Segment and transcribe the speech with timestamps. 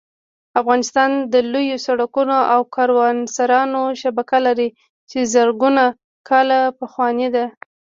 [0.61, 4.69] افغانستان د لویو سړکونو او کاروانسراوو شبکه لري
[5.09, 5.83] چې زرګونه
[6.29, 7.45] کاله پخوانۍ ده